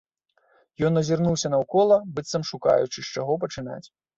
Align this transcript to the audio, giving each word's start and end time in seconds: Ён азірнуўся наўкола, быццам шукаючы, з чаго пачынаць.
Ён 0.87 0.97
азірнуўся 1.01 1.47
наўкола, 1.55 1.95
быццам 2.17 2.49
шукаючы, 2.53 2.99
з 3.01 3.07
чаго 3.13 3.41
пачынаць. 3.45 3.83